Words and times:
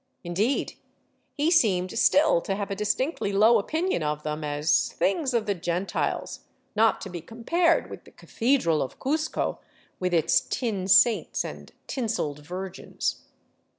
In 0.23 0.33
deed, 0.33 0.79
he 1.35 1.51
seemed 1.51 1.91
still 1.95 2.41
to 2.41 2.55
have 2.55 2.71
a 2.71 2.75
distinctly 2.75 3.31
low 3.31 3.59
opinion 3.59 4.01
of 4.01 4.23
them 4.23 4.43
as" 4.43 4.91
things 4.97 5.31
of 5.31 5.45
the 5.45 5.53
Gentiles," 5.53 6.39
not 6.75 7.01
to 7.01 7.09
be 7.11 7.21
compared 7.21 7.87
with 7.87 8.05
the 8.05 8.11
Cathedral 8.11 8.81
of 8.81 8.97
Cuzco, 8.97 9.59
with 9.99 10.11
its 10.15 10.39
tin 10.41 10.87
saints 10.87 11.45
and 11.45 11.71
tinseled 11.85 12.39
Virgins. 12.39 13.25